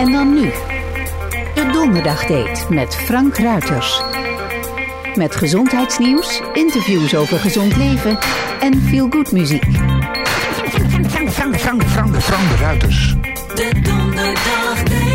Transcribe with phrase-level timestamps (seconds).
[0.00, 0.50] En dan nu.
[1.54, 4.02] De Donderdagdate met Frank Ruiters.
[5.14, 8.18] Met gezondheidsnieuws, interviews over gezond leven
[8.60, 9.64] en feel-good muziek.
[11.08, 13.14] Frank, Frank, Frank, Frank, Frank de Ruiters.
[13.54, 15.09] De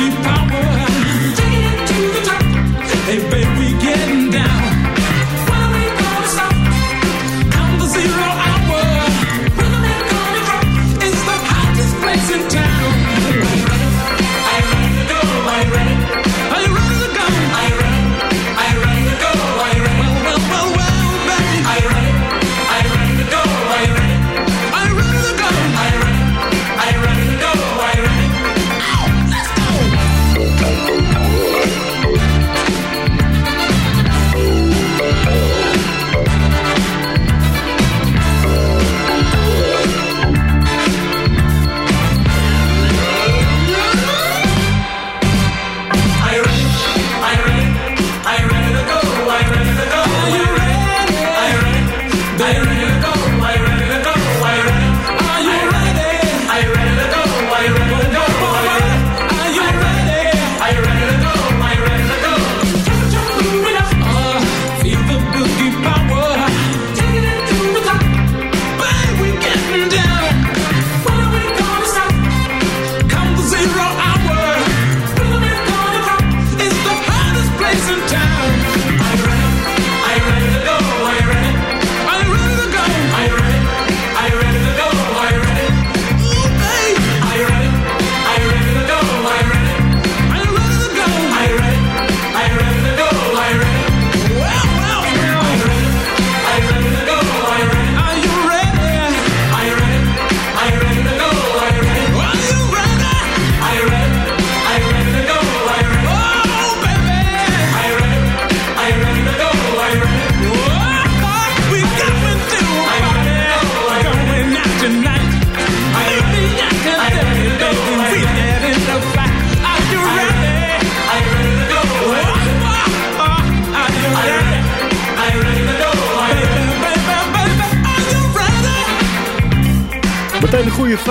[0.00, 0.39] que tá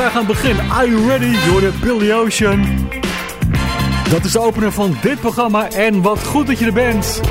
[0.09, 0.67] We gaan beginnen.
[0.67, 0.77] begin.
[0.77, 1.37] Are you ready?
[1.45, 2.89] You're the Billy Ocean.
[4.09, 7.21] Dat is de opener van dit programma en wat goed dat je er bent.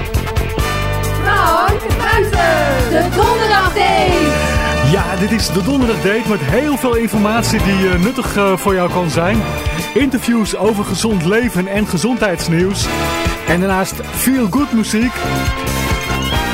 [1.24, 4.90] Frank Ruiter, de donderdag date.
[4.92, 8.74] Ja, dit is de Donderdag Date met heel veel informatie die eh, nuttig eh, voor
[8.74, 9.42] jou kan zijn.
[9.94, 12.86] Interviews over gezond leven en gezondheidsnieuws.
[13.48, 15.12] En daarnaast feel good muziek.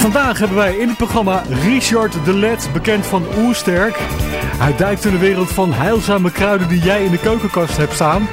[0.04, 3.96] Vandaag hebben wij in het programma Richard de Let, bekend van Oersterk.
[4.56, 8.28] Hij duikt in de wereld van heilzame kruiden die jij in de keukenkast hebt staan.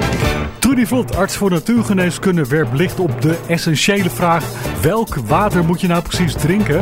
[0.60, 4.46] Trudy Vlot, arts voor natuurgeneeskunde, werpt licht op de essentiële vraag...
[4.82, 6.82] welk water moet je nou precies drinken?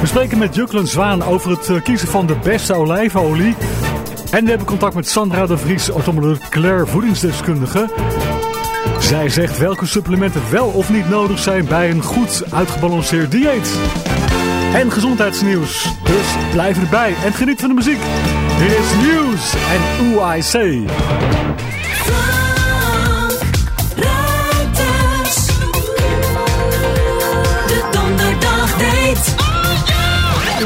[0.00, 3.54] We spreken met Juklen Zwaan over het eh, kiezen van de beste olijfolie...
[4.30, 7.88] En we hebben contact met Sandra de Vries, automobiel Claire voedingsdeskundige.
[9.12, 13.78] Zij zegt welke supplementen wel of niet nodig zijn bij een goed uitgebalanceerd dieet.
[14.74, 15.94] En gezondheidsnieuws.
[16.04, 18.00] Dus blijf erbij en geniet van de muziek.
[18.58, 19.80] Dit is nieuws en
[20.14, 20.90] UIC.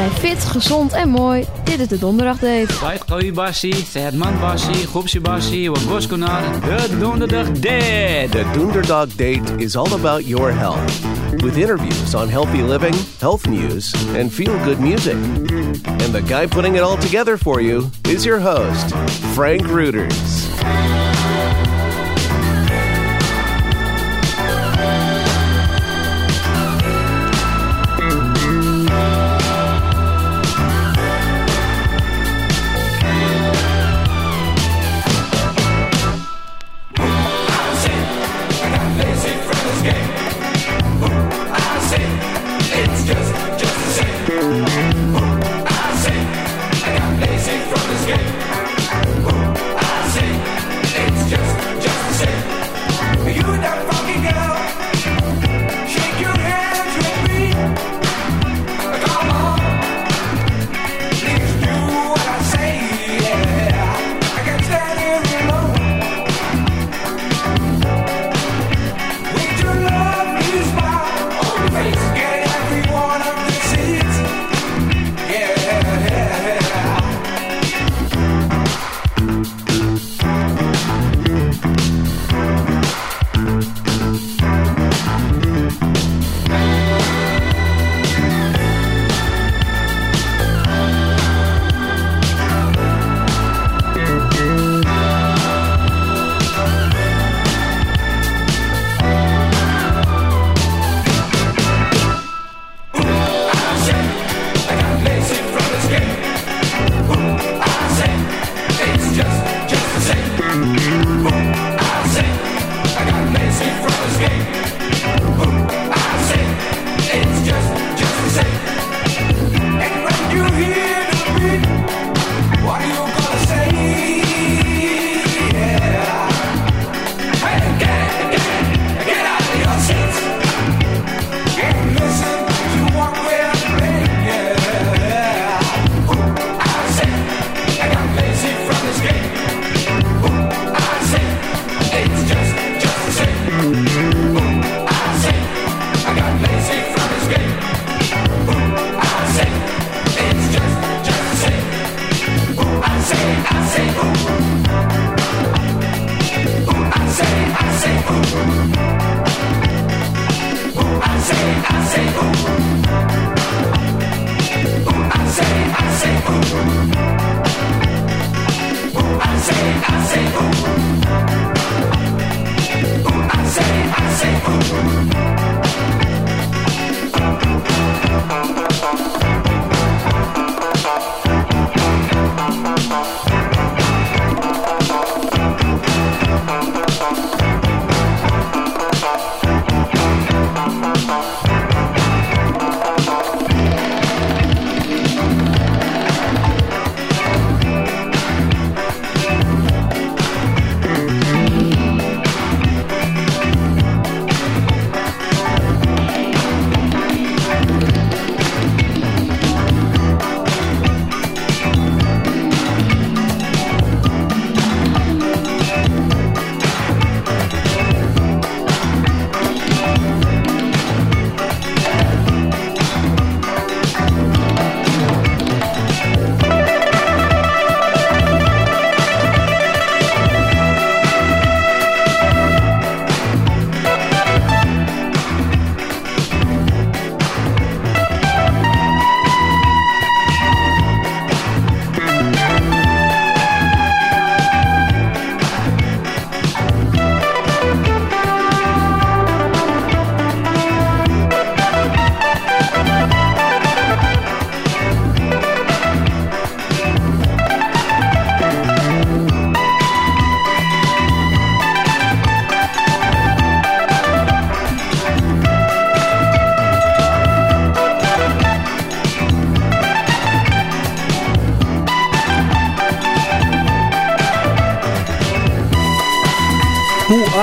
[0.03, 1.45] Fit, gezond en mooi.
[1.65, 2.67] Dit is de donderdagdate.
[2.81, 8.29] White Koi Bassi, Sehat Man Bassi, Gopsi Bassi, Wagoskonar, de Donderdag Date.
[8.31, 11.07] The Doonderdog Date is all about your health,
[11.43, 15.17] with interviews on healthy living, health news, and feel good music.
[15.87, 18.95] And the guy putting it all together for you is your host,
[19.35, 21.16] Frank Reuters.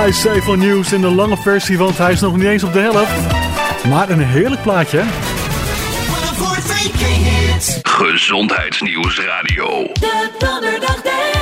[0.08, 2.74] I Say van Nieuws in de lange versie, want hij is nog niet eens op
[2.74, 3.86] de helft.
[3.88, 5.04] Maar een heerlijk plaatje.
[7.84, 9.84] Gezondheidsnieuws radio.
[9.94, 11.33] De Donderdagdate.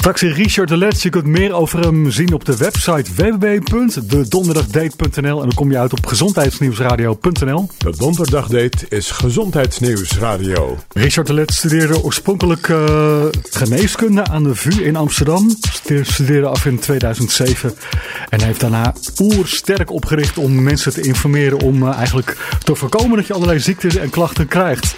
[0.00, 1.02] Straks in Richard de Let's.
[1.02, 5.92] Je kunt meer over hem zien op de website www.dedonderdagdate.nl en dan kom je uit
[5.92, 7.68] op gezondheidsnieuwsradio.nl.
[7.78, 10.78] De donderdagdate is Gezondheidsnieuwsradio.
[10.92, 15.56] Richard de Let studeerde oorspronkelijk uh, geneeskunde aan de VU in Amsterdam.
[16.02, 17.74] Studeerde af in 2007
[18.28, 23.26] en heeft daarna oersterk opgericht om mensen te informeren om uh, eigenlijk te voorkomen dat
[23.26, 24.94] je allerlei ziektes en klachten krijgt.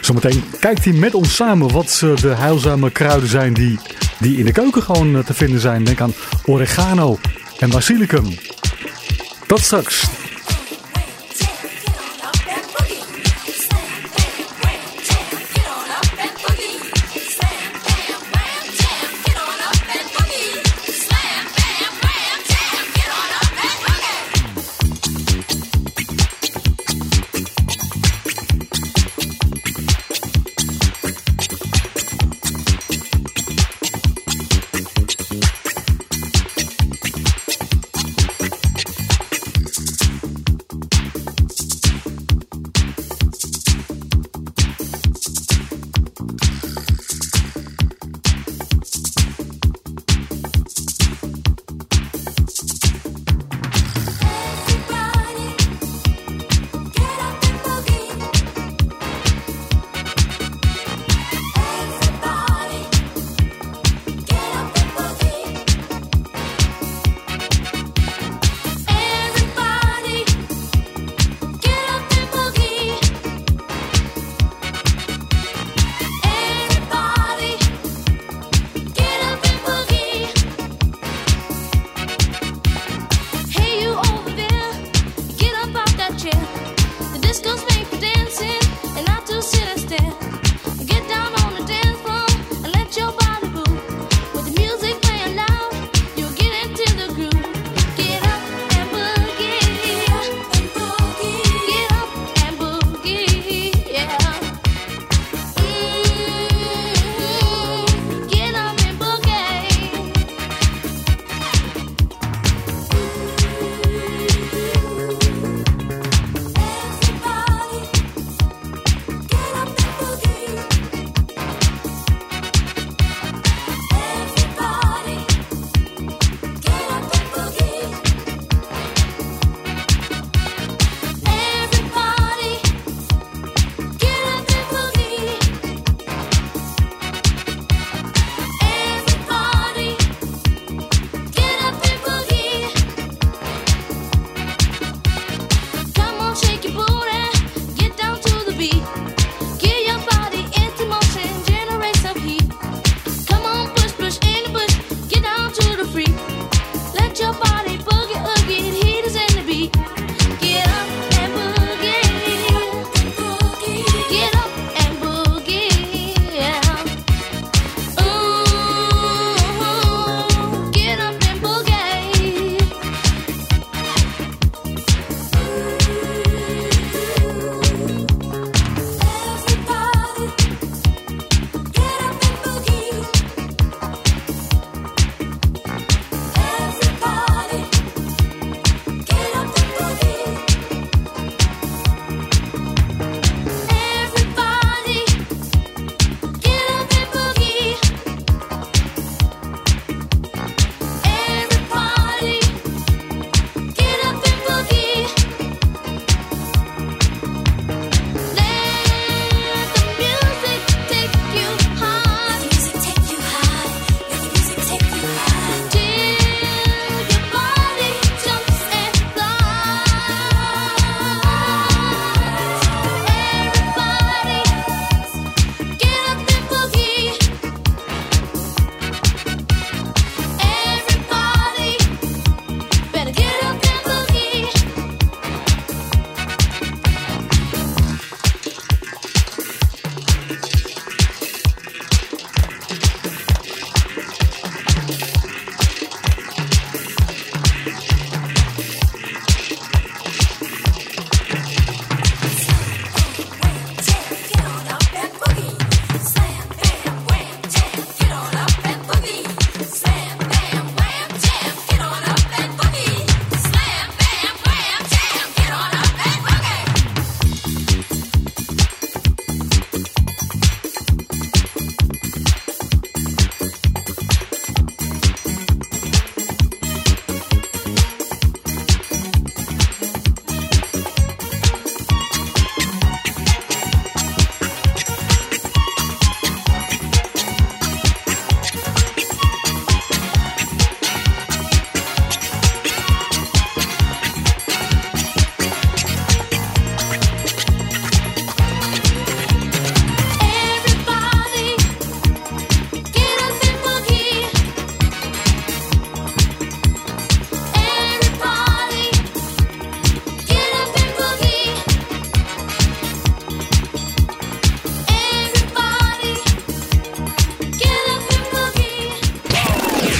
[0.00, 3.78] Zometeen kijkt hij met ons samen wat uh, de heilzame kruiden zijn die,
[4.18, 5.84] die in de keuken gewoon te vinden zijn.
[5.84, 7.18] Denk aan oregano
[7.58, 8.38] en basilicum.
[9.46, 10.04] Tot straks.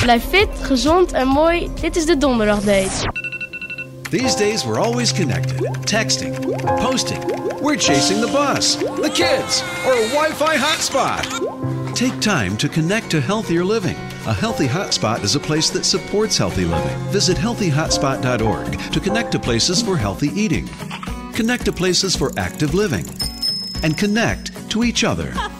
[0.06, 1.70] Blijf fit, gezond en mooi.
[1.80, 3.12] Dit is de Donderdagdate.
[4.10, 5.60] These days, we're always connected.
[5.84, 6.34] Texting,
[6.80, 7.20] posting.
[7.60, 11.94] We're chasing the bus, the kids, or a Wi Fi hotspot.
[11.94, 13.96] Take time to connect to healthier living.
[14.26, 16.98] A healthy hotspot is a place that supports healthy living.
[17.10, 20.68] Visit healthyhotspot.org to connect to places for healthy eating,
[21.34, 23.06] connect to places for active living,
[23.82, 25.34] and connect to each other.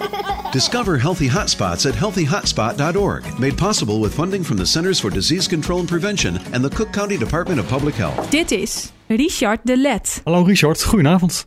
[0.57, 5.79] Discover healthy hotspots at healthyhotspot.org, made possible with funding from the Centers for Disease Control
[5.79, 8.31] and Prevention and the Cook County Department of Public Health.
[8.31, 10.21] Dit is Richard de Let.
[10.25, 11.45] Hallo Richard, goedenavond.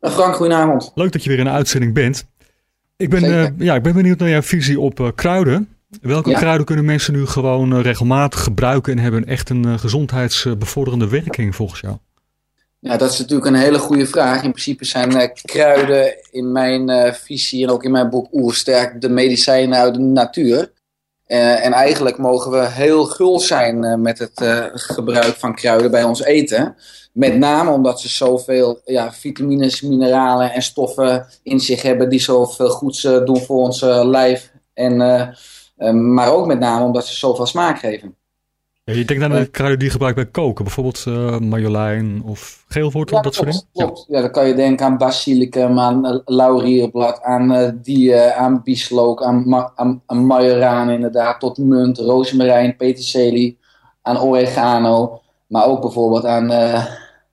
[0.00, 0.92] Frank, goedenavond.
[0.94, 2.26] Leuk dat je weer in de uitzending bent.
[2.96, 5.68] Ik ben, eh, ja, ik ben benieuwd naar jouw visie op eh, kruiden.
[6.00, 6.38] Welke Ja.
[6.38, 11.54] kruiden kunnen mensen nu gewoon eh, regelmatig gebruiken en hebben echt een eh, gezondheidsbevorderende werking
[11.54, 11.96] volgens jou?
[12.84, 14.42] Ja, dat is natuurlijk een hele goede vraag.
[14.42, 19.00] In principe zijn eh, kruiden in mijn eh, visie en ook in mijn boek Oersterk
[19.00, 20.72] de medicijnen uit de natuur.
[21.26, 26.22] Eh, en eigenlijk mogen we heel gul zijn met het gebruik van kruiden bij ons
[26.22, 26.76] eten.
[27.12, 32.68] Met name omdat ze zoveel ja, vitamines, mineralen en stoffen in zich hebben die zoveel
[32.68, 34.52] goeds doen voor ons lijf.
[34.74, 34.96] En,
[36.14, 38.16] maar ook met name omdat ze zoveel smaak geven.
[38.84, 42.64] Ja, je denkt aan de kruiden die je gebruikt bij koken, bijvoorbeeld eh marjolein of
[42.68, 43.66] geelwortel, dat soort dingen?
[43.72, 44.04] Klopt.
[44.08, 48.62] Ja, dan kan je denken aan basilicum, aan eh, laurierblad, aan eh die, eh, aan
[48.62, 53.58] bieslook, aan, ma aan, aan majoraan inderdaad, tot munt, rozemarijn, peterselie,
[54.02, 55.20] aan oregano.
[55.46, 56.86] Maar ook bijvoorbeeld aan, eh,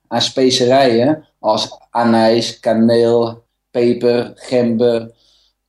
[0.08, 5.10] aan specerijen als anijs, kaneel, peper, gember,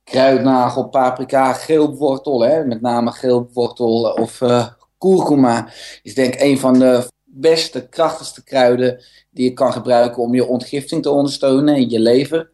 [0.04, 4.66] kruidnagel, paprika, geelwortel, hè, met name geelwortel of eh
[5.04, 5.68] kurkuma
[6.02, 10.46] is denk ik een van de beste, krachtigste kruiden die je kan gebruiken om je
[10.46, 12.50] ontgifting te ondersteunen in je lever.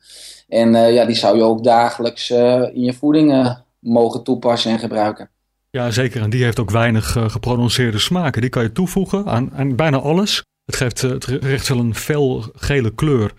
[0.48, 4.70] En eh, ja, die zou je ook dagelijks eh, in je voeding eh, mogen toepassen
[4.70, 5.30] en gebruiken.
[5.70, 6.22] Ja, zeker.
[6.22, 8.40] En die heeft ook weinig geprononceerde smaken.
[8.40, 10.44] Die kan je toevoegen aan, aan bijna alles.
[10.64, 13.32] Het geeft het geeft wel een fel gele kleur,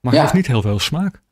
[0.00, 0.20] maar Ja.
[0.20, 1.22] heeft niet heel veel smaak.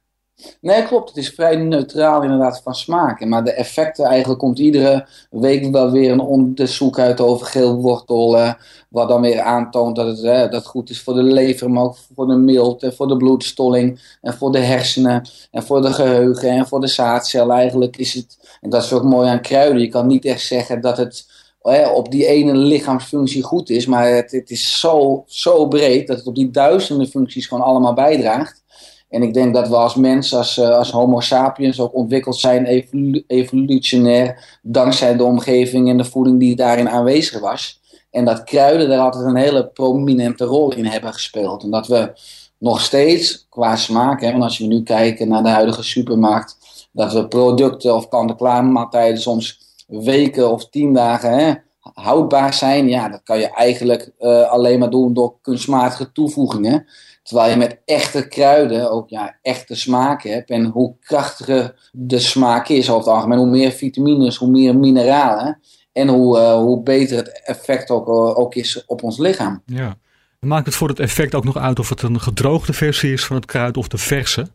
[0.60, 1.08] Nee, klopt.
[1.08, 3.28] Het is vrij neutraal inderdaad van smaken.
[3.28, 8.38] Maar de effecten, eigenlijk komt iedere week wel weer een onderzoek uit over geelwortel.
[8.38, 8.52] eh,
[8.88, 12.26] wat dan weer aantoont dat het, dat goed is voor de lever, maar ook voor
[12.26, 14.16] de milt en voor de bloedstolling.
[14.20, 17.56] En voor de hersenen en voor de geheugen en voor de zaadcellen.
[17.56, 20.80] Eigenlijk is het, en dat is ook mooi aan kruiden, je kan niet echt zeggen
[20.80, 21.32] dat het
[21.94, 23.86] op die ene lichaamsfunctie goed is.
[23.86, 27.94] Maar het, het is zo, zo breed dat het op die duizenden functies gewoon allemaal
[27.94, 28.63] bijdraagt.
[29.14, 32.64] En ik denk dat we als mens, als, eh, als homo sapiens ook ontwikkeld zijn
[32.64, 37.81] evolu- evolutionair dankzij de omgeving en de voeding die daarin aanwezig was.
[38.11, 41.62] En dat kruiden daar altijd een hele prominente rol in hebben gespeeld.
[41.62, 42.12] En dat we
[42.59, 46.57] nog steeds qua smaak, hè, want als we nu kijken naar de huidige supermarkt,
[46.92, 52.88] dat we producten of kant-en-klaar maaltijden soms weken of tien dagen hè, houdbaar zijn.
[52.88, 56.87] Ja, dat kan je eigenlijk eh, alleen maar doen door kunstmatige toevoegingen.
[57.24, 60.50] Terwijl je met echte kruiden ook ja, echte smaak hebt.
[60.50, 65.60] En hoe krachtiger de smaak is over het algemeen, hoe meer vitamines, hoe meer mineralen.
[65.92, 69.62] En hoe, eh, hoe beter het effect ook, eh, ook is op ons lichaam.
[69.66, 69.96] Ja.
[70.40, 73.37] Maakt het voor het effect ook nog uit of het een gedroogde versie is van
[73.37, 74.46] het kruid of de verse?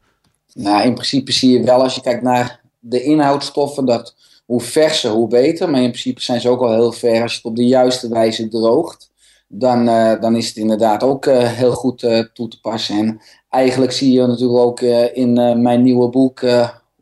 [0.53, 5.11] Nou, in principe zie je wel als je kijkt naar de inhoudstoffen dat hoe verser,
[5.11, 5.69] hoe beter.
[5.69, 8.09] Maar in principe zijn ze ook al heel ver als je het op de juiste
[8.09, 9.08] wijze droogt.
[9.51, 12.97] Dan, eh, dan is het inderdaad ook eh, heel goed eh, toe te passen.
[12.97, 14.81] En eigenlijk zie je natuurlijk ook
[15.13, 16.41] in mijn nieuwe boek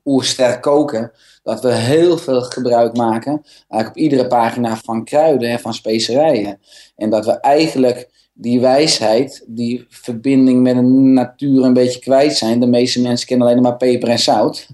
[0.05, 1.11] Oersterk koken.
[1.43, 6.59] Dat we heel veel gebruik maken, eigenlijk op iedere pagina van kruiden en van specerijen.
[6.95, 12.59] En dat we eigenlijk die wijsheid, die verbinding met de natuur een beetje kwijt zijn.
[12.59, 14.67] De meeste mensen kennen alleen maar peper en zout.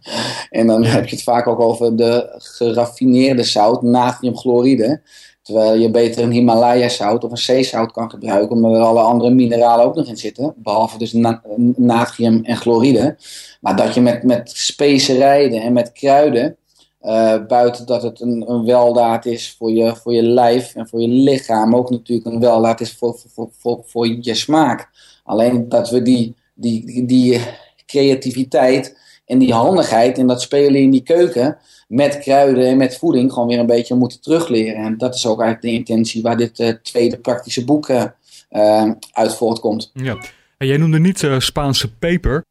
[0.49, 5.01] En dan heb je het vaak ook over de geraffineerde zout, natriumchloride.
[5.43, 9.31] Terwijl je beter een Himalaya zout of een zeezout kan gebruiken, omdat er alle andere
[9.31, 10.53] mineralen ook nog in zitten.
[10.57, 11.41] Behalve dus na-
[11.75, 13.17] natrium en chloride.
[13.61, 16.57] Maar dat je met, met specerijen en met kruiden,
[16.99, 21.07] eh, buiten dat het een, weldaad is voor je, voor je lijf en voor je
[21.07, 24.89] lichaam, ook natuurlijk een weldaad is voor, voor, voor, voor, je smaak.
[25.23, 27.39] Alleen dat we die, die, die
[27.85, 31.57] creativiteit en die handigheid en dat spelen in die keuken
[31.93, 34.75] met kruiden en met voeding gewoon weer een beetje moeten terugleren.
[34.83, 38.03] En dat is ook eigenlijk de intentie waar dit eh, tweede praktische boek eh,
[38.49, 39.91] eh, uit voortkomt.
[39.93, 40.17] Ja.
[40.57, 42.43] En jij noemde niet Spaanse peper.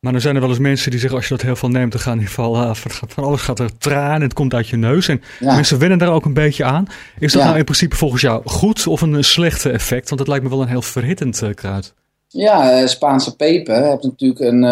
[0.00, 1.92] Maar dan zijn er wel eens mensen die zeggen, als je dat heel veel neemt,
[1.92, 4.76] dan gaan in ieder geval van, alles gaat er traan en het komt uit je
[4.76, 5.08] neus.
[5.08, 5.54] En Ja.
[5.54, 6.86] mensen wennen daar ook een beetje aan.
[7.18, 7.46] Is dat Ja.
[7.46, 10.08] nou in principe volgens jou goed of een slechte effect?
[10.08, 11.94] Want het lijkt me wel een heel verhittend kruid.
[12.28, 14.64] Ja, Spaanse peper heeft natuurlijk een,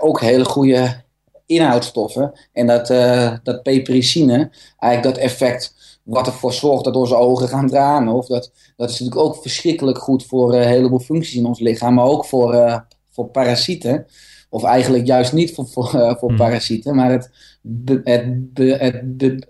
[0.00, 1.02] ook hele goede
[1.46, 2.32] inhoudstoffen.
[2.52, 7.68] En dat, eh, dat pepericine, eigenlijk dat effect wat ervoor zorgt dat onze ogen gaan
[7.68, 8.14] tranen.
[8.14, 11.94] Of dat, dat is natuurlijk ook verschrikkelijk goed voor een heleboel functies in ons lichaam,
[11.94, 12.78] maar ook voor, eh,
[13.10, 14.06] voor parasieten.
[14.50, 19.16] Of eigenlijk juist niet voor, voor, eh, voor parasieten, maar het, be- het, be- het
[19.16, 19.42] be-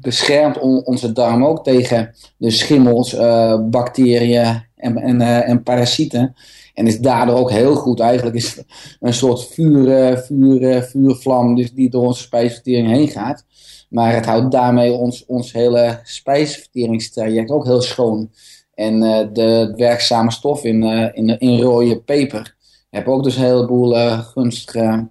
[0.00, 6.34] beschermt on- onze darm ook tegen de schimmels, eh, bacteriën en, en, eh, en parasieten.
[6.78, 8.00] En is daardoor ook heel goed.
[8.00, 8.62] Eigenlijk is
[9.00, 13.44] een soort vuur, eh, vuur, eh, vuurvlam dus die door onze spijsvertering heen gaat.
[13.88, 18.30] Maar het houdt daarmee ons, ons hele spijsverteringstraject ook heel schoon.
[18.74, 20.82] En eh, de werkzame stof in,
[21.14, 22.54] in, in rode peper
[22.90, 25.10] hebben ook dus een heleboel gunstige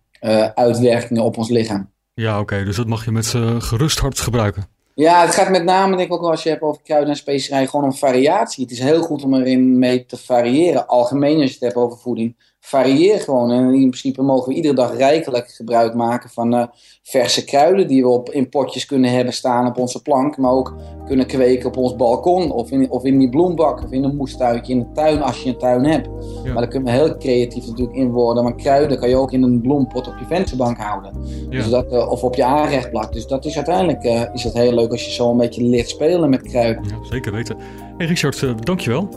[0.54, 1.92] uitwerkingen op ons lichaam.
[2.14, 4.77] Ja, oké, dus dat mag je met z'n gerust hart gebruiken.
[4.98, 7.16] Ja, het gaat met name, denk ik ook wel als je hebt over kruiden en
[7.16, 8.64] specerijen, gewoon om variatie.
[8.64, 10.88] Het is heel goed om erin mee te variëren.
[10.88, 12.56] Algemeen als je het hebt over voeding.
[12.68, 13.52] Varieer gewoon.
[13.52, 16.68] En in principe mogen we iedere dag rijkelijk gebruik maken van eh,
[17.04, 20.38] verse kruiden die we op, in potjes kunnen hebben staan op onze plank.
[20.38, 20.76] Maar ook
[21.06, 24.74] kunnen kweken op ons balkon of in, of in die bloembak of in een moestuintje
[24.74, 26.10] in de tuin als je een tuin hebt.
[26.44, 28.44] Maar daar kunnen we heel creatief natuurlijk in worden.
[28.44, 31.12] Maar kruiden kan je ook in een bloempot op je vensterbank houden.
[31.50, 31.58] Ja.
[31.58, 33.14] Dus dat, eh, of op je aanrechtblad.
[33.14, 35.90] Dus dat is uiteindelijk eh, is het heel leuk als je zo een beetje leert
[35.90, 36.84] spelen met kruiden.
[37.02, 37.58] Zeker weten.
[37.98, 39.10] Hey Richard, eh, dankjewel.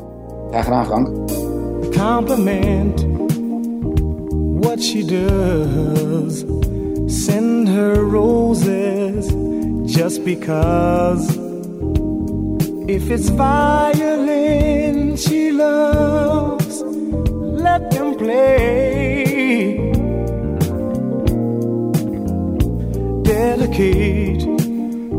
[0.51, 1.09] Graag gedaan Frank.
[1.97, 3.20] compliment
[4.83, 6.41] she does.
[7.25, 9.27] Send her roses
[9.93, 11.37] just because.
[12.89, 19.93] If it's violin she loves, let them play.
[23.23, 24.43] Dedicate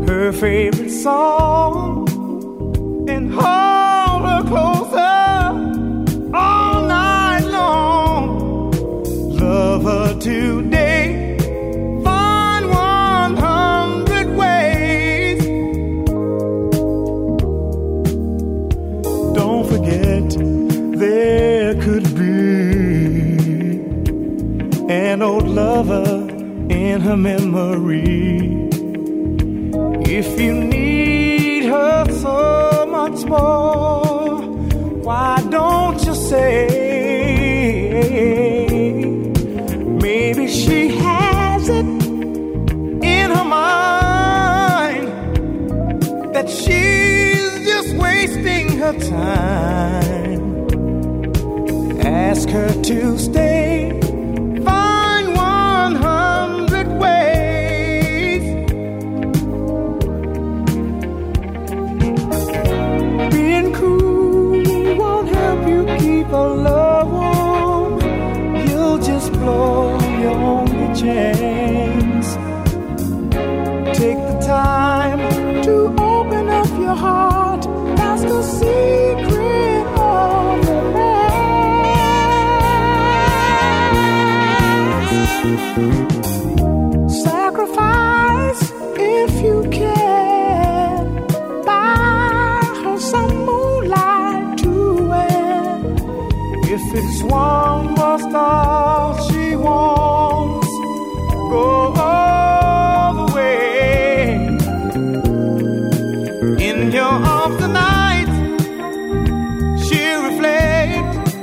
[0.08, 2.08] her favorite song
[3.08, 3.71] and hold
[27.12, 28.48] her memory.
[30.18, 34.40] If you need her so much more,
[35.06, 36.68] why don't you say
[40.06, 41.86] maybe she has it
[43.14, 45.08] in her mind
[46.34, 50.40] that she's just wasting her time?
[52.00, 53.51] Ask her to stay.
[96.74, 100.66] If it's one more star she wants,
[101.50, 104.46] go all the way.
[106.68, 108.30] In your arms tonight,
[109.84, 111.34] she reflects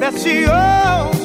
[0.00, 1.21] that she owes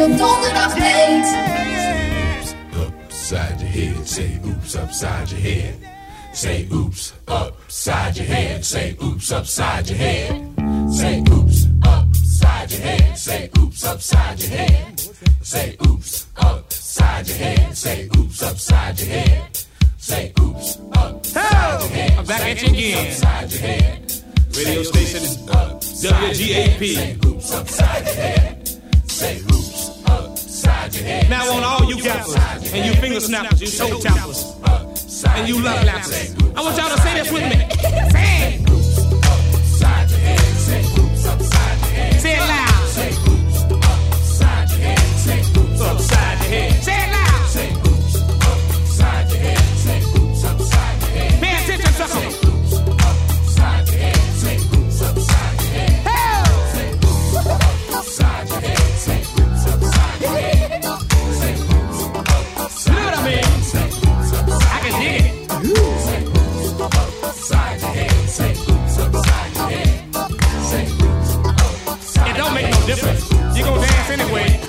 [0.00, 1.26] you don't that I've made.
[2.74, 5.74] Upside your head, say oops, upside your head.
[6.32, 8.64] Say oops, upside your head.
[8.64, 10.54] Say oops, upside your head.
[10.90, 13.20] Say oops, upside your head.
[13.20, 15.00] Say oops, upside your head.
[15.42, 17.76] Say oops, upside your head.
[17.76, 19.58] Say oops, upside your head.
[19.98, 22.18] Say oops, upside your head.
[22.18, 23.06] I'm back at you again.
[23.06, 24.12] Upside your head.
[24.56, 26.94] Radio station is WGAP.
[26.94, 28.68] Say oops, upside your head.
[29.06, 29.69] Say oops.
[31.28, 32.34] Now on all you gappers
[32.72, 34.44] and you finger snappers, you toe tappers,
[35.26, 36.56] and you love lappers.
[36.56, 38.79] I want y'all to say this with me.
[72.22, 73.28] It don't make no difference.
[73.56, 74.60] You gonna dance anyway.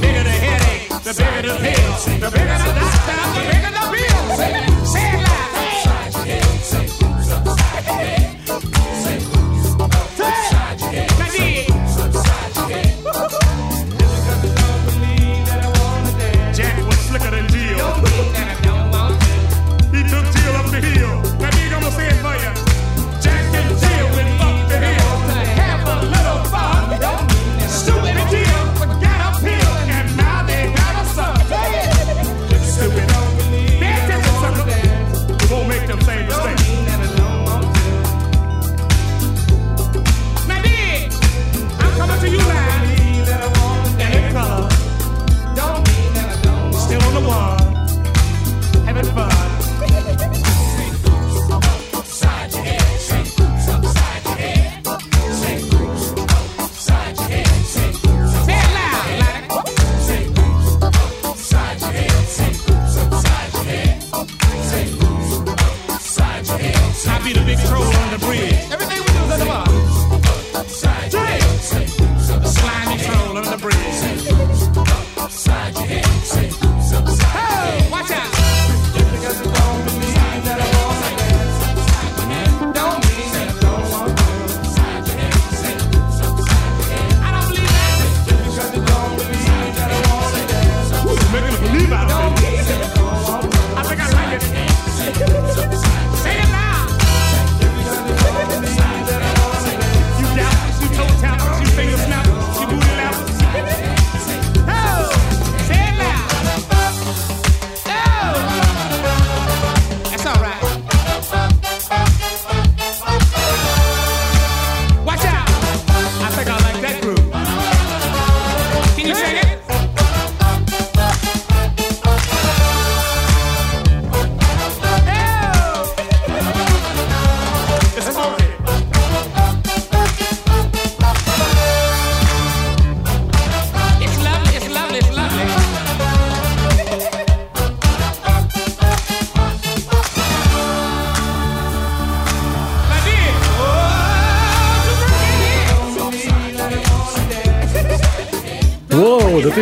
[0.00, 3.73] Bigger the headache, the bigger the pill, the bigger the doctor, the bigger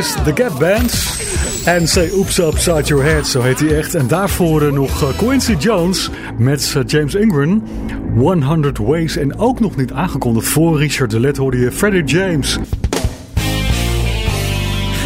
[0.02, 0.92] is The Gap Band.
[1.64, 3.94] En Say Oops Upside Your Head, zo heet hij echt.
[3.94, 7.62] En daarvoor eh, nog eh, Quincy Jones met eh, James Ingram.
[8.16, 9.16] 100 Ways.
[9.16, 12.58] En ook nog niet aangekondigd voor Richard de Let hoorde je Freddie James.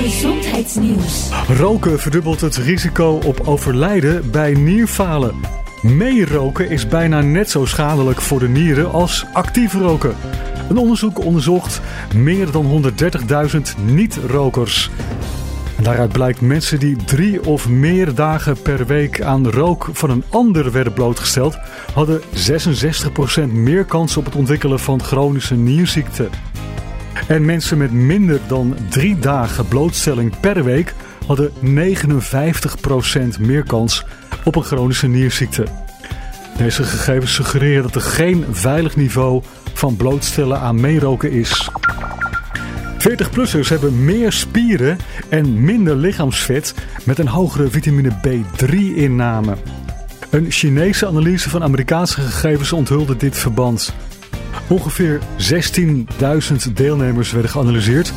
[0.02, 1.30] Gezondheidsnieuws.
[1.58, 5.34] Roken verdubbelt het risico op overlijden bij nierfalen.
[5.82, 10.14] Meeroken is bijna net zo schadelijk voor de nieren als actief roken.
[10.68, 11.80] Een onderzoek onderzocht
[12.14, 12.92] meer dan
[13.52, 14.90] 130.000 niet-rokers.
[15.82, 20.72] Daaruit blijkt mensen die drie of meer dagen per week aan rook van een ander
[20.72, 21.58] werden blootgesteld,
[21.94, 26.28] hadden 66% meer kans op het ontwikkelen van chronische nierziekte.
[27.28, 30.94] En mensen met minder dan drie dagen blootstelling per week
[31.26, 31.50] hadden
[33.36, 34.04] 59% meer kans
[34.44, 35.85] op een chronische nierziekte.
[36.56, 39.42] Deze gegevens suggereren dat er geen veilig niveau
[39.74, 41.70] van blootstellen aan meeroken is.
[42.98, 49.56] 40-plussers hebben meer spieren en minder lichaamsvet met een hogere vitamine B3-inname.
[50.30, 53.94] Een Chinese analyse van Amerikaanse gegevens onthulde dit verband.
[54.68, 55.20] Ongeveer
[56.68, 58.12] 16.000 deelnemers werden geanalyseerd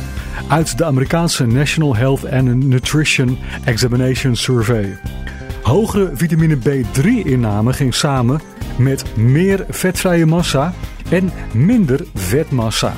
[0.48, 4.98] uit de Amerikaanse National Health and Nutrition Examination Survey.
[5.62, 8.40] Hogere vitamine B3-inname ging samen
[8.78, 10.72] met meer vetvrije massa
[11.10, 12.92] en minder vetmassa.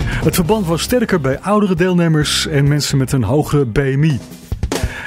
[0.00, 4.18] Het verband was sterker bij oudere deelnemers en mensen met een hogere BMI.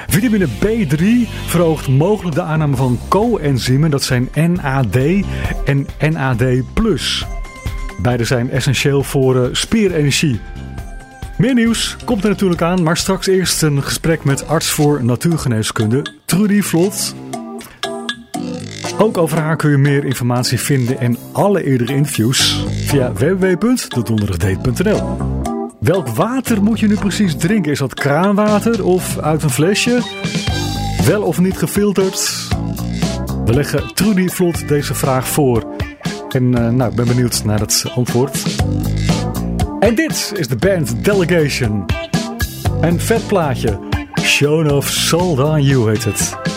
[0.07, 4.95] Vitamine B3 verhoogt mogelijk de aanname van coenzymen, dat zijn NAD
[5.65, 6.43] en NAD+.
[8.01, 10.39] Beide zijn essentieel voor uh, spierenergie.
[11.43, 16.05] Meer nieuws komt er natuurlijk aan, maar straks eerst een gesprek met arts voor natuurgeneeskunde
[16.25, 17.15] Trudy Vlot.
[18.97, 25.17] Ook over haar kun je meer informatie vinden en alle eerdere interviews via www.dedonderdagdate.nl.
[25.79, 27.71] Welk water moet je nu precies drinken?
[27.71, 29.99] Is dat kraanwater of uit een flesje?
[31.05, 32.47] Wel of niet gefilterd?
[33.45, 35.75] We leggen Trudy Vlot deze vraag voor.
[36.29, 38.43] En uh, nou, ik ben benieuwd naar het antwoord.
[39.83, 41.85] En dit is de band Delegation.
[42.81, 43.79] Een vet plaatje.
[44.21, 46.52] Shown of Sold on You heet het.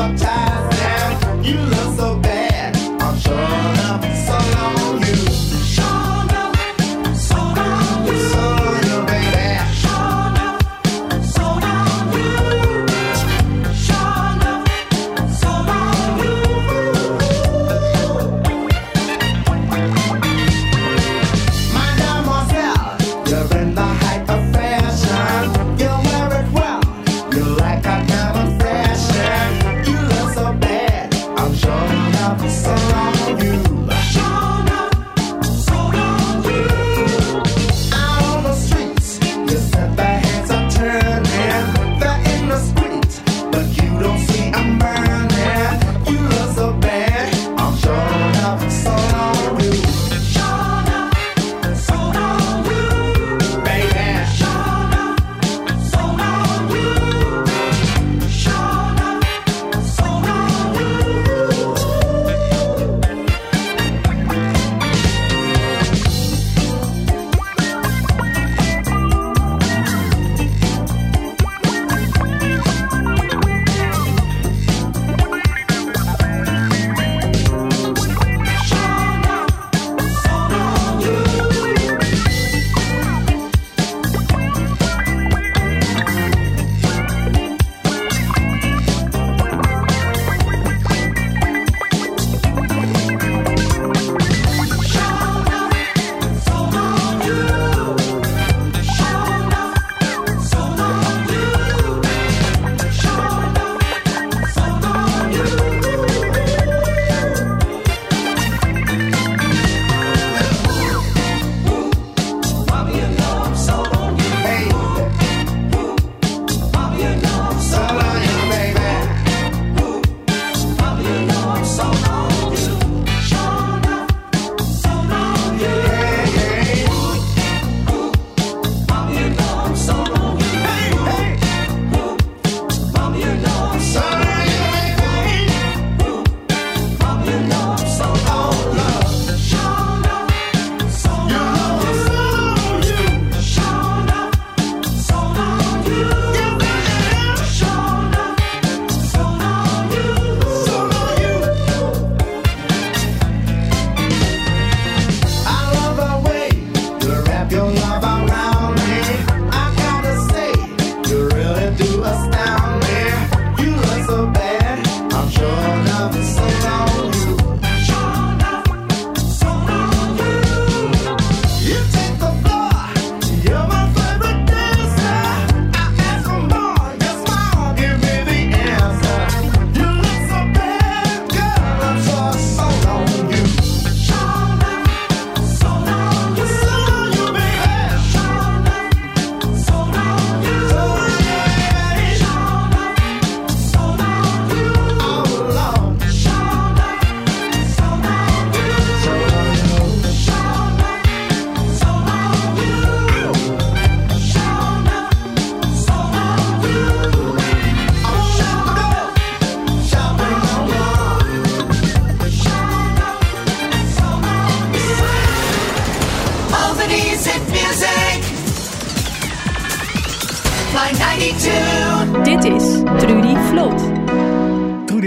[0.00, 0.49] uptight.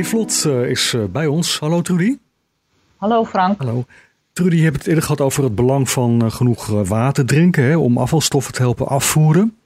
[0.04, 1.60] Trudy Vlot eh, is eh, bij ons.
[1.60, 2.18] Hallo Trudy.
[2.98, 3.60] Hallo Frank.
[3.60, 3.86] Hallo.
[4.34, 7.78] Trudy, je hebt het eerder gehad over het belang van eh, genoeg water drinken hè,
[7.78, 9.58] om afvalstoffen te helpen afvoeren.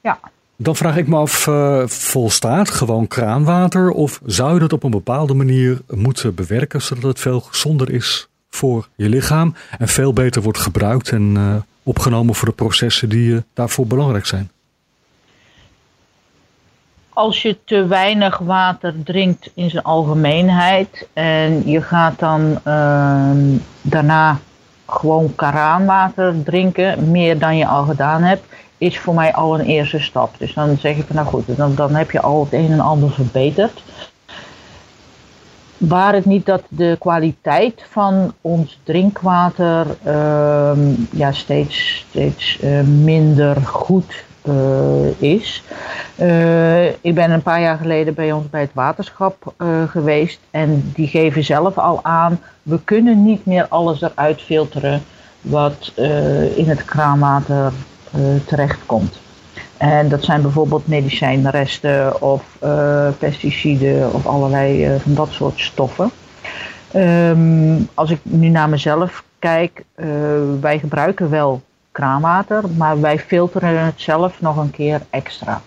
[0.00, 0.20] Ja.
[0.56, 1.48] Dan vraag ik me af,
[1.86, 7.20] volstaat gewoon kraanwater of zou je dat op een bepaalde manier moeten bewerken zodat het
[7.20, 12.54] veel gezonder is voor je lichaam en veel beter wordt gebruikt en opgenomen voor de
[12.54, 14.50] processen die daarvoor belangrijk zijn?
[17.16, 24.38] Als je te weinig water drinkt in zijn algemeenheid en je gaat dan ehm, daarna
[24.86, 28.44] gewoon karaanwater drinken, meer dan je al gedaan hebt,
[28.78, 30.34] is voor mij al een eerste stap.
[30.38, 32.80] Dus dan zeg ik van nou goed, dan, dan heb je al het een en
[32.80, 33.82] ander verbeterd.
[35.76, 43.56] Waar het niet dat de kwaliteit van ons drinkwater ehm, ja, steeds, steeds eh, minder
[43.56, 44.24] goed
[45.18, 45.62] is.
[46.16, 50.90] Eh, ik ben een paar jaar geleden bij ons bij het waterschap eh, geweest en
[50.94, 55.02] die geven zelf al aan, we kunnen niet meer alles eruit filteren
[55.40, 57.72] wat eh, in het kraanwater
[58.12, 59.18] eh, terechtkomt.
[59.76, 66.10] En dat zijn bijvoorbeeld medicijnresten of eh, pesticiden of allerlei eh, van dat soort stoffen.
[66.90, 70.06] Ehm, als ik nu naar mezelf kijk, eh,
[70.60, 71.62] wij gebruiken wel
[71.96, 75.60] kraanwater, maar wij filteren het zelf nog een keer extra.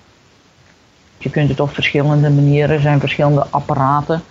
[1.18, 4.22] Je kunt het op verschillende manieren, er zijn verschillende apparaten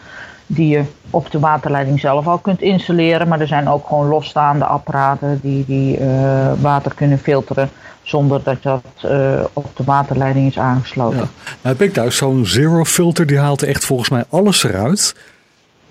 [0.47, 4.65] die je op de waterleiding zelf al kunt installeren, maar er zijn ook gewoon losstaande
[4.65, 7.71] apparaten die, die eh, water kunnen filteren
[8.03, 11.19] zonder dat dat eh, op de waterleiding is aangesloten.
[11.19, 11.29] Nou
[11.63, 15.15] heb ik thuis zo'n zero filter, die haalt echt volgens mij alles eruit.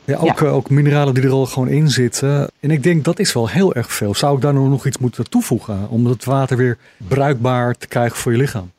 [0.07, 2.49] Ja, ook, eh, ook mineralen die er al gewoon in zitten.
[2.59, 4.15] En ik denk dat is wel heel erg veel.
[4.15, 8.17] Zou ik daar nou nog iets moeten toevoegen om het water weer bruikbaar te krijgen
[8.17, 8.71] voor je lichaam?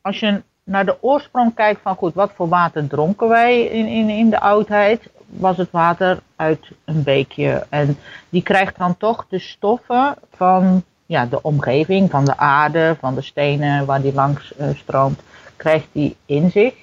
[0.00, 4.08] Als je naar de oorsprong kijkt van goed, wat voor water dronken wij in, in,
[4.08, 7.66] in de oudheid, was het water uit een beekje.
[7.68, 7.98] En
[8.28, 13.22] die krijgt dan toch de stoffen van ja, de omgeving, van de aarde, van de
[13.22, 15.20] stenen waar die langs eh, stroomt,
[15.56, 16.74] krijgt die in zich.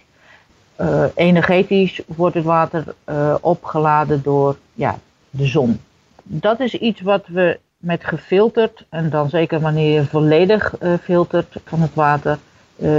[0.75, 4.99] Eh, energetisch wordt het water eh, opgeladen door ja,
[5.29, 5.79] de zon.
[6.23, 11.55] Dat is iets wat we met gefilterd, en dan zeker wanneer je volledig eh, filtert
[11.65, 12.39] van het water,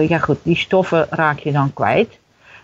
[0.08, 2.18] ja goed, die stoffen raak je dan kwijt.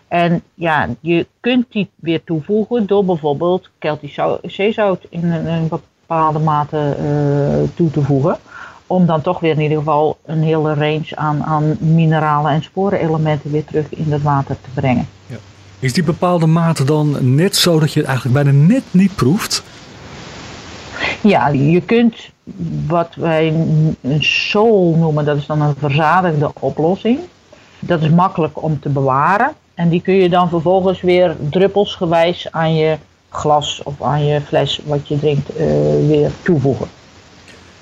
[0.08, 6.38] En ja, je kunt die weer toevoegen door bijvoorbeeld Keltisch zou- zeezout in een, bepaalde
[6.38, 6.96] mate
[7.74, 8.38] toe te voegen.
[8.90, 13.50] Om dan toch weer in ieder geval een hele range aan, aan mineralen en sporenelementen
[13.50, 15.08] weer terug in het water te brengen.
[15.80, 19.62] Is die bepaalde mate dan net zo dat je het eigenlijk bijna net niet proeft?
[21.22, 22.14] Ja, je kunt
[22.86, 23.48] wat wij
[24.00, 27.18] een soul noemen, dat is dan een verzadigde oplossing.
[27.78, 29.52] Dat is makkelijk om te bewaren.
[29.74, 32.96] En die kun je dan vervolgens weer druppelsgewijs aan je
[33.28, 35.66] glas of aan je fles wat je drinkt eh,
[36.06, 36.86] weer toevoegen.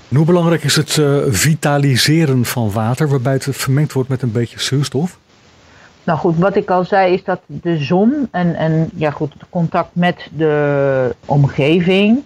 [0.08, 4.60] Hoe belangrijk is het eh, vitaliseren van water, waarbij het vermengd wordt met een beetje
[4.60, 5.18] zuurstof?
[6.04, 9.42] Nou goed, wat ik al zei is dat de zon en, en ja goed, het
[9.50, 12.24] contact met de omgeving,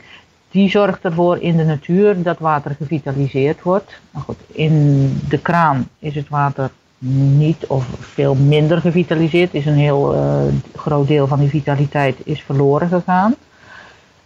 [0.51, 4.01] die zorgt ervoor in de natuur dat water gevitaliseerd wordt.
[4.11, 6.70] Nou goed, in de kraan is het water
[7.39, 9.55] niet of veel minder gevitaliseerd.
[9.55, 10.43] Is een heel eh,
[10.74, 13.35] groot deel van die vitaliteit is verloren gegaan.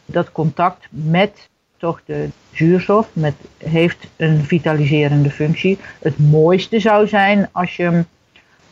[0.05, 1.49] Dat contact met
[1.85, 5.79] toch de zuurstof met, heeft een vitaliserende functie.
[5.99, 8.07] Het mooiste zou zijn als je hem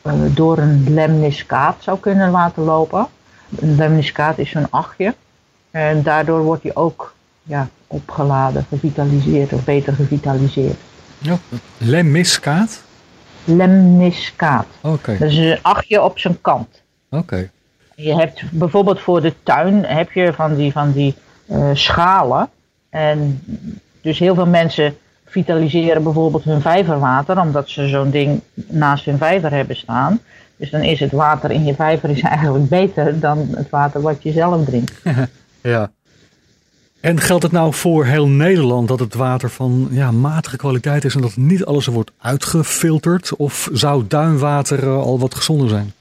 [0.02, 3.06] eh, door een lemniscaat zou kunnen laten lopen.
[3.58, 5.14] Een lemniscaat is zo'n achtje.
[5.70, 10.76] En daardoor wordt hij ook ja, opgeladen, gevitaliseerd of beter gevitaliseerd.
[11.18, 11.38] Ja.
[13.44, 14.66] Lemniscaat.
[14.80, 15.18] Oké.
[15.18, 16.82] Dat is een achtje op zijn kant.
[17.10, 17.50] Oké.
[17.94, 21.14] Je hebt bijvoorbeeld voor de tuin heb je van die, van die
[21.46, 22.50] eh, schalen.
[22.92, 23.42] En
[24.00, 29.50] dus heel veel mensen vitaliseren bijvoorbeeld hun vijverwater, omdat ze zo'n ding naast hun vijver
[29.50, 30.20] hebben staan.
[30.56, 34.22] Dus dan is het water in je vijver is eigenlijk beter dan het water wat
[34.22, 34.92] je zelf drinkt.
[35.62, 35.90] Ja.
[37.00, 41.14] En geldt het nou voor heel Nederland dat het water van ja, matige kwaliteit is
[41.14, 43.36] en dat niet alles er wordt uitgefilterd?
[43.36, 45.92] Of zou duinwater eh, al wat gezonder zijn?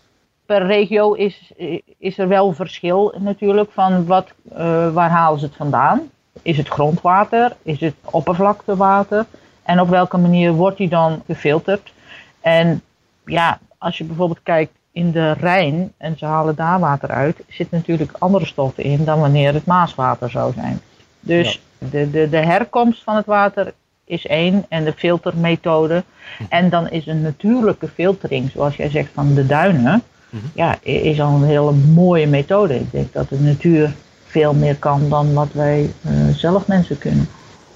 [0.45, 1.51] Per regio is,
[1.97, 6.01] is er wel verschil natuurlijk van wat, eh, waar halen ze het vandaan.
[6.41, 7.55] Is het grondwater?
[7.63, 9.25] Is het oppervlaktewater?
[9.63, 11.93] En op welke manier wordt die dan gefilterd?
[12.41, 12.82] En
[13.25, 17.71] ja, als je bijvoorbeeld kijkt in de Rijn en ze halen daar water uit, zit
[17.71, 20.82] natuurlijk andere stoffen in dan wanneer het Maaswater zou zijn.
[21.19, 23.73] Dus de, de, de herkomst van het water
[24.05, 26.03] is één en de filtermethode.
[26.39, 26.49] Mhm.
[26.49, 30.45] En dan is een natuurlijke filtering, zoals jij zegt van de duinen, mhm.
[30.53, 32.75] ja, is al een hele mooie methode.
[32.75, 33.93] Ik denk dat de natuur
[34.32, 37.27] veel meer kan dan wat wij eh, zelf mensen kunnen.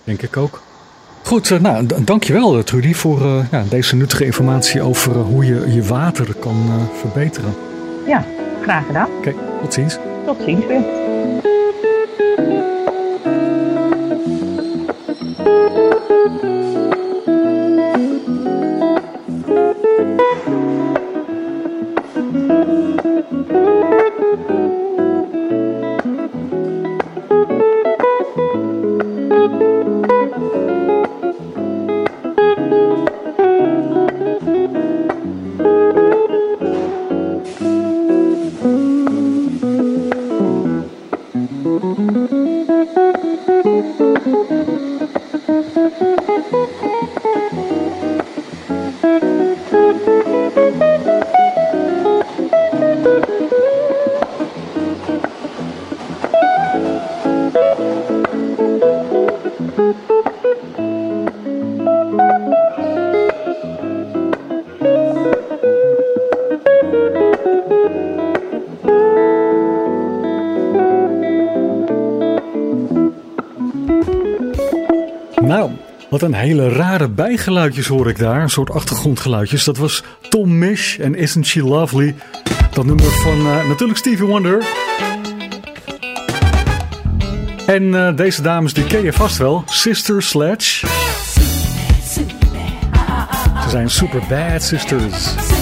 [0.03, 0.61] Denk ik ook.
[1.23, 5.73] Goed, eh, nou, dankjewel eh, Trudy voor uh, ja, deze nuttige informatie over hoe je
[5.73, 7.53] je water kan verbeteren.
[8.07, 8.25] Ja,
[8.61, 9.07] graag gedaan.
[9.17, 9.97] Oké, tot ziens.
[10.25, 11.03] Tot ziens weer.
[76.45, 78.41] hele rare bijgeluidjes hoor ik daar.
[78.41, 79.63] Een soort achtergrondgeluidjes.
[79.63, 82.15] Dat was Tom Misch en Isn't She Lovely.
[82.73, 84.65] Dat nummer van eh, natuurlijk Stevie Wonder.
[87.65, 89.63] En eh, deze dames, die ken je vast wel.
[89.65, 90.87] Sister Sledge.
[93.63, 95.54] Ze zijn super bad sisters.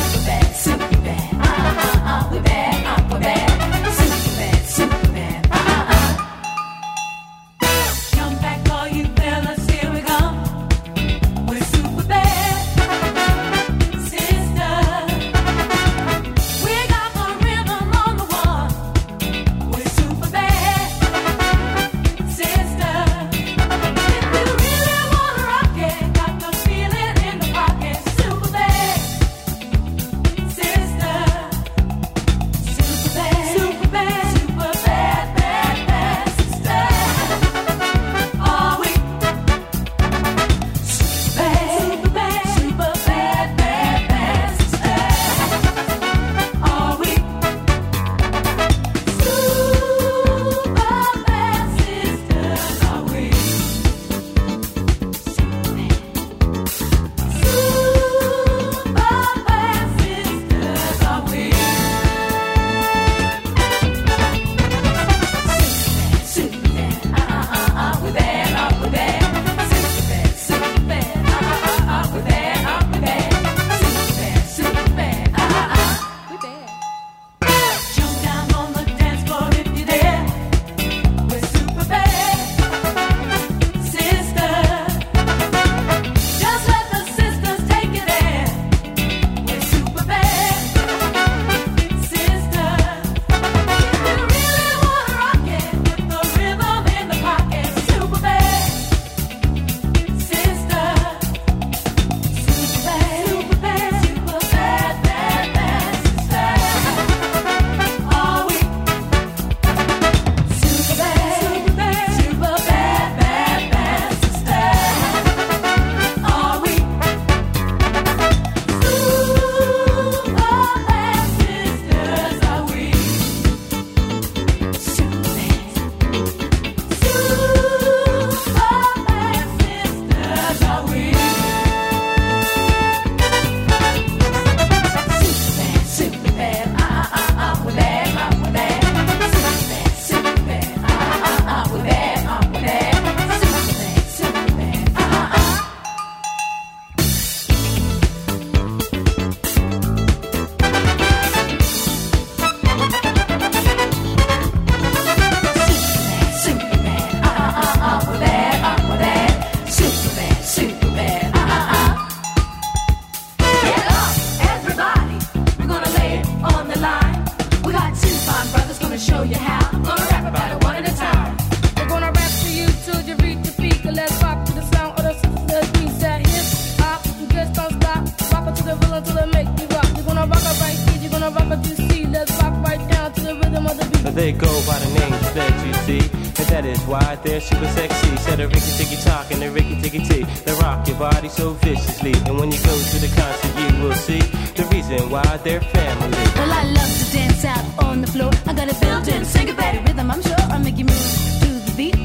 [187.24, 188.18] They're super sexy.
[188.18, 190.24] Said a ricky ticky talk and a ricky ticky tea.
[190.46, 192.14] They rock your body so viciously.
[192.26, 194.22] And when you go to the concert, you will see
[194.58, 196.24] the reason why they're family.
[196.36, 198.32] Well, I love to dance out on the floor.
[198.46, 200.12] I got a built-in syncopated rhythm.
[200.12, 201.96] I'm sure I'll make you move to the beat.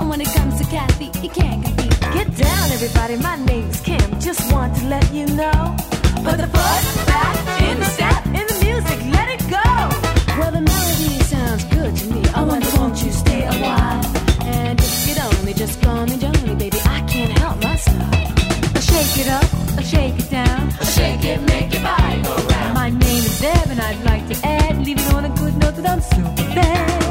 [0.00, 2.00] And when it comes to Kathy, you can't compete.
[2.00, 3.16] Get down, everybody.
[3.16, 4.20] My name's Kim.
[4.20, 5.76] Just want to let you know.
[6.24, 9.68] Put the foot back in the step, in the music, let it go.
[10.38, 12.28] Well, the melody sounds good to me.
[12.34, 14.15] I wonder, won't you stay a while?
[15.56, 16.78] Just call me Johnny, baby.
[16.84, 18.12] I can't help myself.
[18.76, 19.48] I shake it up,
[19.78, 20.72] I shake it down.
[20.80, 22.74] I shake it, make your body go round.
[22.74, 25.76] My name is Deb, and I'd like to add, leave it on a good note
[25.76, 27.06] that I'm super bad.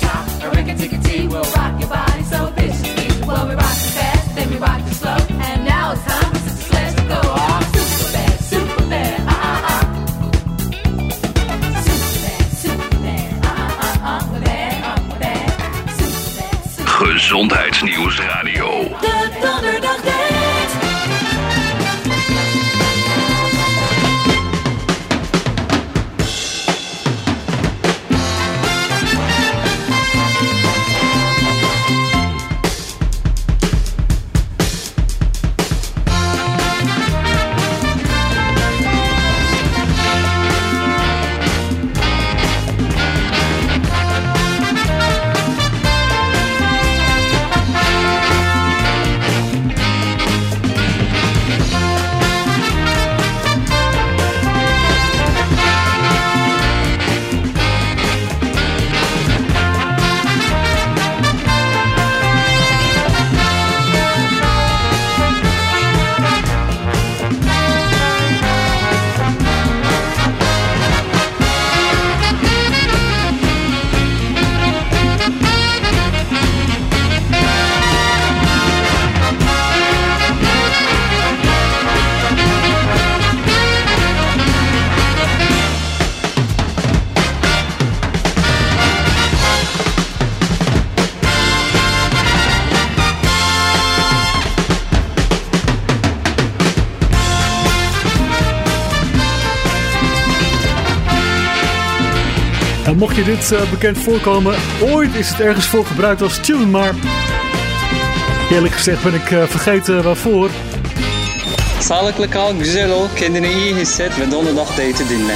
[0.00, 3.26] Tock, a tee, we'll rock your body so viciously.
[3.26, 5.11] Well, we rock it fast, then we rock it slow,
[17.32, 18.51] Gezondheidsnieuws radio.
[103.02, 106.94] Mocht je dit eh, bekend voorkomen, ooit is het ergens voor gebruikt als tune, maar
[108.50, 110.50] eerlijk gezegd ben ik eh, vergeten waarvoor.
[111.80, 115.34] Sağlıklı kal, güzel ol, kendini iyi hisset ve donderdag date'e dinle.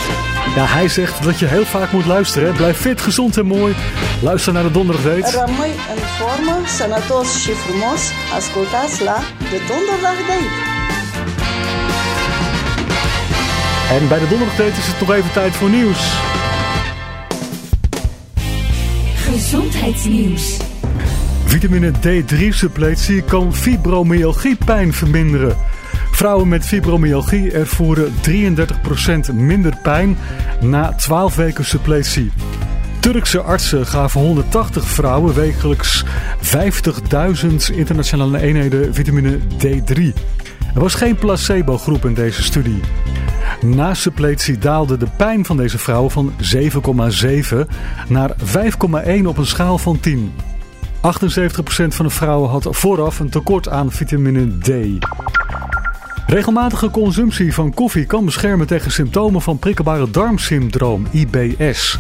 [0.57, 2.49] Ja, hij zegt dat je heel vaak moet luisteren.
[2.49, 2.55] hè.
[2.55, 3.75] Blijf fit, gezond en mooi.
[4.23, 5.37] Luister naar de donderdag date.
[5.37, 8.01] Rămâi în formă, sănătos și frumos.
[8.37, 9.19] Ascultați la
[9.51, 10.51] De Donderdag Date.
[13.97, 16.03] En bij de donderdag date is het nog even tijd voor nieuws.
[19.47, 20.57] Gezondheidsnieuws.
[21.45, 25.57] Vitamine D3 suppletie kan fibromyalgiepijn verminderen.
[26.11, 28.13] Vrouwen met fibromyalgie ervoeren
[29.31, 30.19] 33% minder pijn
[30.61, 32.31] na 12 weken suppletie.
[33.01, 36.05] Turkse artsen gaven 180 vrouwen wekelijks
[36.43, 40.03] 50.000 internationale eenheden vitamine D3.
[40.75, 42.81] Er was geen placebo-groep in deze studie.
[43.61, 47.57] Na suppletie daalde de pijn van deze vrouwen van 7,7
[48.09, 50.33] naar 5,1 op een schaal van 10.
[50.97, 50.99] 78%
[51.89, 54.71] van de vrouwen had vooraf een tekort aan vitamine D.
[56.27, 61.99] Regelmatige consumptie van koffie kan beschermen tegen symptomen van prikkelbare darmsyndroom, IBS.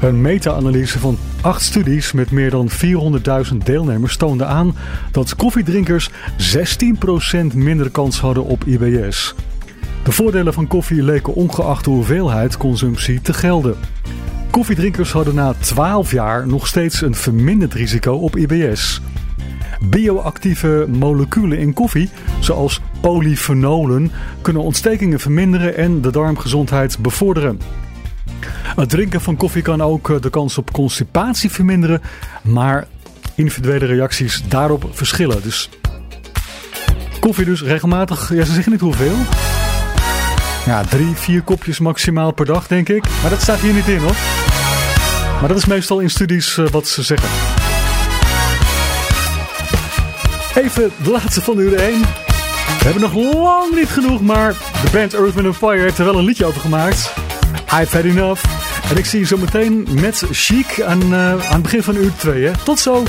[0.00, 2.68] Een meta-analyse van acht studies met meer dan
[3.50, 4.76] 400.000 deelnemers toonde aan
[5.10, 9.34] dat koffiedrinkers 16% minder kans hadden op IBS.
[10.08, 13.76] De voordelen van koffie leken ongeacht de hoeveelheid consumptie te gelden.
[14.50, 19.00] Koffiedrinkers hadden na 12 jaar nog steeds een verminderd risico op IBS.
[19.80, 24.10] Bioactieve moleculen in koffie, zoals polyfenolen,
[24.42, 27.60] kunnen ontstekingen verminderen en de darmgezondheid bevorderen.
[28.76, 32.00] Het drinken van koffie kan ook eh, de kans op constipatie verminderen,
[32.42, 32.86] maar
[33.34, 35.42] individuele reacties daarop verschillen.
[35.42, 35.70] Dus
[37.20, 39.16] koffie dus regelmatig, ja ze zeggen niet hoeveel.
[40.68, 43.04] Ja, drie, vier kopjes maximaal per dag denk ik.
[43.20, 44.16] Maar dat staat hier niet in hoor.
[45.40, 47.28] Maar dat is meestal in studies eh, wat ze zeggen.
[50.54, 52.00] Even de laatste van uur 1.
[52.00, 56.18] We hebben nog lang niet genoeg, maar de band Earth, Wind Fire heeft er wel
[56.18, 57.12] een liedje over gemaakt.
[57.80, 58.44] I've had enough.
[58.90, 62.12] En ik zie je zo meteen met Chic aan, eh, aan het begin van uur
[62.16, 62.44] 2.
[62.44, 62.52] Hè.
[62.64, 63.04] Tot zo!